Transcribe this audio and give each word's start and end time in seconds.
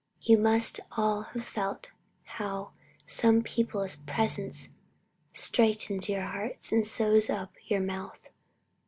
You 0.23 0.35
must 0.39 0.79
all 0.97 1.21
have 1.21 1.45
felt 1.45 1.91
how 2.23 2.71
some 3.05 3.43
people's 3.43 3.97
presence 3.97 4.67
straitens 5.35 6.09
your 6.09 6.25
heart 6.25 6.71
and 6.71 6.87
sews 6.87 7.29
up 7.29 7.53
your 7.69 7.81
mouth. 7.81 8.29